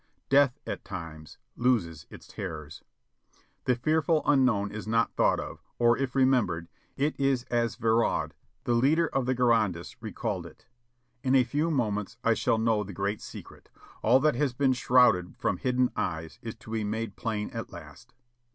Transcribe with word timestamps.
Death, 0.29 0.57
at 0.65 0.83
times, 0.83 1.37
loses 1.55 2.07
its 2.09 2.25
terrors. 2.25 2.81
The 3.65 3.75
fearful 3.75 4.23
unknown 4.25 4.71
is 4.71 4.87
not 4.87 5.13
thought 5.13 5.39
of, 5.39 5.61
or 5.77 5.95
if 5.95 6.15
remembered, 6.15 6.69
it 6.97 7.15
is 7.19 7.43
as 7.51 7.75
Virraud, 7.75 8.33
the 8.63 8.73
leader 8.73 9.05
of 9.05 9.27
the 9.27 9.35
Girondists 9.35 9.97
recalled 10.01 10.47
it: 10.47 10.65
"In 11.21 11.35
a 11.35 11.43
few 11.43 11.69
moments 11.69 12.17
I 12.23 12.33
shall 12.33 12.57
know 12.57 12.83
the 12.83 12.93
great 12.93 13.21
secret. 13.21 13.69
All 14.01 14.19
that 14.21 14.33
has 14.33 14.53
been 14.53 14.73
shrouded 14.73 15.37
from 15.37 15.57
hidden 15.57 15.91
eyes 15.95 16.39
is 16.41 16.55
to 16.55 16.71
be 16.71 16.83
made 16.83 17.15
plain 17.15 17.51
at 17.51 17.71
last." 17.71 18.15